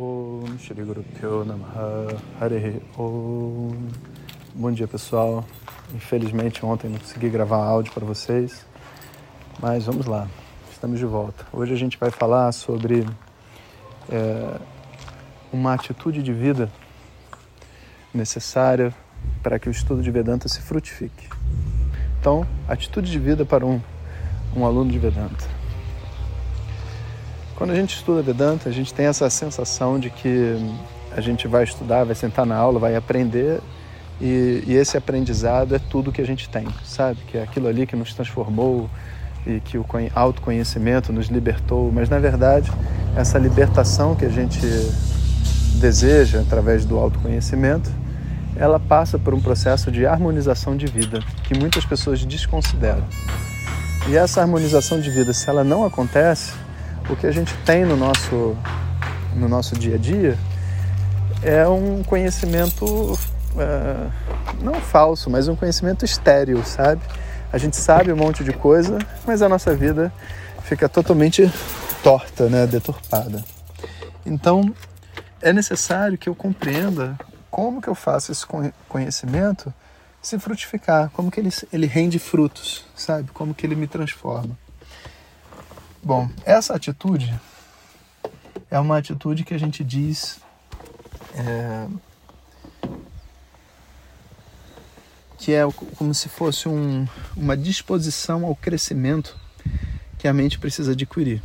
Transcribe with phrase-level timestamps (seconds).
[0.00, 1.04] Om Shri Guru
[1.44, 3.76] Namaha Hare Om
[4.54, 5.44] Bom dia pessoal.
[5.94, 8.64] Infelizmente ontem não consegui gravar áudio para vocês,
[9.60, 10.26] mas vamos lá,
[10.72, 11.44] estamos de volta.
[11.52, 13.06] Hoje a gente vai falar sobre
[14.10, 14.58] é,
[15.52, 16.72] uma atitude de vida
[18.14, 18.94] necessária
[19.42, 21.28] para que o estudo de Vedanta se frutifique.
[22.18, 23.78] Então, atitude de vida para um,
[24.56, 25.49] um aluno de Vedanta.
[27.60, 30.56] Quando a gente estuda Vedanta, a gente tem essa sensação de que
[31.14, 33.60] a gente vai estudar, vai sentar na aula, vai aprender
[34.18, 37.18] e, e, esse aprendizado é tudo que a gente tem, sabe?
[37.26, 38.88] Que é aquilo ali que nos transformou
[39.46, 39.84] e que o
[40.14, 41.92] autoconhecimento nos libertou.
[41.92, 42.72] Mas na verdade,
[43.14, 44.66] essa libertação que a gente
[45.74, 47.90] deseja através do autoconhecimento,
[48.56, 53.04] ela passa por um processo de harmonização de vida que muitas pessoas desconsideram.
[54.08, 56.54] E essa harmonização de vida, se ela não acontece,
[57.10, 58.56] o que a gente tem no nosso,
[59.34, 60.38] no nosso dia a dia
[61.42, 63.18] é um conhecimento
[63.58, 64.10] é,
[64.62, 67.02] não falso, mas um conhecimento estéril, sabe?
[67.52, 70.12] A gente sabe um monte de coisa, mas a nossa vida
[70.62, 71.50] fica totalmente
[72.02, 72.66] torta, né?
[72.66, 73.44] deturpada.
[74.24, 74.72] Então,
[75.42, 77.18] é necessário que eu compreenda
[77.50, 78.46] como que eu faço esse
[78.88, 79.72] conhecimento
[80.22, 83.30] se frutificar, como que ele, ele rende frutos, sabe?
[83.32, 84.56] Como que ele me transforma.
[86.02, 87.38] Bom, essa atitude
[88.70, 90.40] é uma atitude que a gente diz
[91.34, 91.86] é,
[95.36, 95.62] que é
[95.96, 97.06] como se fosse um,
[97.36, 99.38] uma disposição ao crescimento
[100.18, 101.42] que a mente precisa adquirir.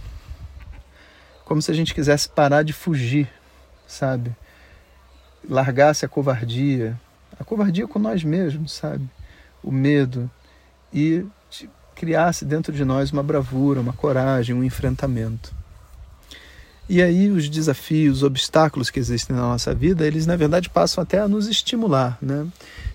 [1.44, 3.30] Como se a gente quisesse parar de fugir,
[3.86, 4.34] sabe?
[5.50, 7.00] Largasse a covardia,
[7.38, 9.10] a covardia com nós mesmos, sabe?
[9.62, 10.32] O medo
[10.94, 11.26] e
[11.96, 15.54] criasse dentro de nós uma bravura, uma coragem, um enfrentamento.
[16.88, 21.02] E aí os desafios, os obstáculos que existem na nossa vida, eles na verdade passam
[21.02, 22.46] até a nos estimular, né?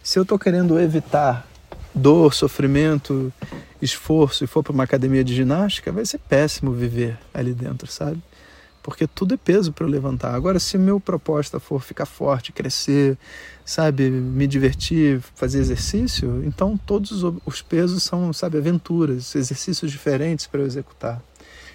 [0.02, 1.44] Se eu estou querendo evitar
[1.92, 3.32] dor, sofrimento,
[3.82, 8.22] esforço e for para uma academia de ginástica, vai ser péssimo viver ali dentro, sabe?
[8.82, 10.34] Porque tudo é peso para eu levantar.
[10.34, 13.16] Agora, se meu proposta for ficar forte, crescer,
[13.64, 20.60] sabe, me divertir, fazer exercício, então todos os pesos são, sabe, aventuras, exercícios diferentes para
[20.60, 21.22] eu executar.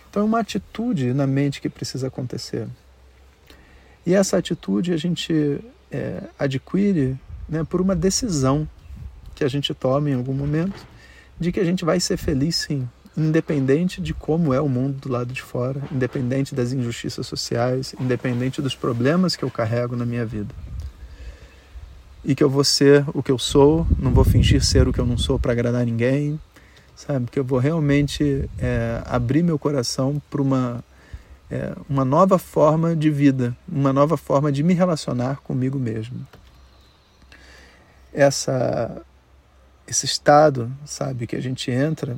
[0.09, 2.67] Então é uma atitude na mente que precisa acontecer.
[4.05, 5.59] E essa atitude a gente
[5.91, 7.17] é, adquire
[7.49, 8.67] né, por uma decisão
[9.33, 10.85] que a gente toma em algum momento
[11.39, 12.87] de que a gente vai ser feliz sim,
[13.17, 18.61] independente de como é o mundo do lado de fora, independente das injustiças sociais, independente
[18.61, 20.53] dos problemas que eu carrego na minha vida.
[22.23, 24.99] E que eu vou ser o que eu sou, não vou fingir ser o que
[24.99, 26.39] eu não sou para agradar ninguém,
[26.95, 27.27] sabe?
[27.31, 30.83] Que eu vou realmente é, abrir meu coração para uma,
[31.49, 36.27] é, uma nova forma de vida, uma nova forma de me relacionar comigo mesmo.
[38.11, 39.01] Essa,
[39.87, 42.17] esse estado, sabe, que a gente entra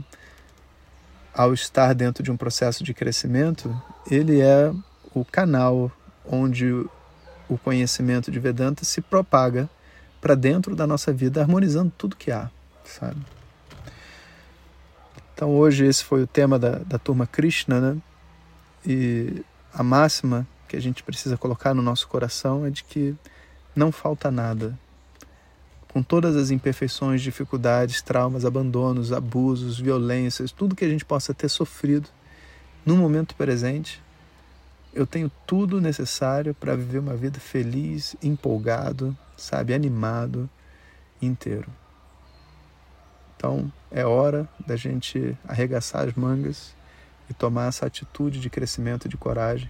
[1.38, 4.74] ao estar dentro de um processo de crescimento, ele é
[5.14, 5.92] o canal
[6.26, 6.66] onde
[7.48, 9.70] o conhecimento de Vedanta se propaga
[10.20, 12.50] para dentro da nossa vida, harmonizando tudo que há,
[12.84, 13.22] sabe?
[15.34, 18.02] Então hoje esse foi o tema da, da turma Krishna, né?
[18.84, 23.16] E a máxima que a gente precisa colocar no nosso coração é de que
[23.76, 24.78] não falta nada,
[25.98, 31.50] com todas as imperfeições, dificuldades, traumas, abandonos, abusos, violências, tudo que a gente possa ter
[31.50, 32.08] sofrido
[32.86, 34.00] no momento presente,
[34.94, 40.48] eu tenho tudo necessário para viver uma vida feliz, empolgado, sabe, animado,
[41.20, 41.68] inteiro.
[43.36, 46.76] Então é hora da gente arregaçar as mangas
[47.28, 49.68] e tomar essa atitude de crescimento, de coragem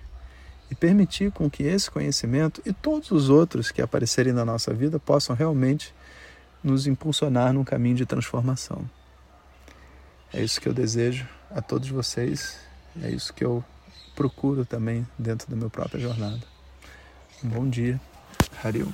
[0.69, 4.99] e permitir com que esse conhecimento e todos os outros que aparecerem na nossa vida
[4.99, 5.95] possam realmente
[6.67, 8.87] nos impulsionar num caminho de transformação.
[10.33, 12.59] É isso que eu desejo a todos vocês,
[13.01, 13.63] é isso que eu
[14.15, 16.41] procuro também dentro da minha própria jornada.
[17.43, 17.99] Um bom dia,
[18.63, 18.91] Harium.